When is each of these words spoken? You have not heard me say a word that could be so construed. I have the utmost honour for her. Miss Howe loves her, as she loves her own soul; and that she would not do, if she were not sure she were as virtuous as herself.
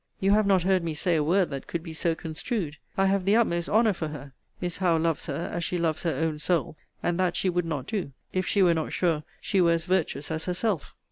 You 0.19 0.31
have 0.31 0.47
not 0.47 0.63
heard 0.63 0.83
me 0.83 0.95
say 0.95 1.15
a 1.15 1.23
word 1.23 1.51
that 1.51 1.67
could 1.67 1.83
be 1.83 1.93
so 1.93 2.15
construed. 2.15 2.77
I 2.97 3.05
have 3.05 3.23
the 3.23 3.35
utmost 3.35 3.69
honour 3.69 3.93
for 3.93 4.07
her. 4.07 4.33
Miss 4.59 4.77
Howe 4.77 4.97
loves 4.97 5.27
her, 5.27 5.47
as 5.53 5.63
she 5.63 5.77
loves 5.77 6.01
her 6.01 6.15
own 6.15 6.39
soul; 6.39 6.75
and 7.03 7.19
that 7.19 7.35
she 7.35 7.51
would 7.51 7.65
not 7.65 7.85
do, 7.85 8.11
if 8.33 8.47
she 8.47 8.63
were 8.63 8.73
not 8.73 8.93
sure 8.93 9.21
she 9.41 9.61
were 9.61 9.73
as 9.73 9.85
virtuous 9.85 10.31
as 10.31 10.45
herself. 10.45 10.95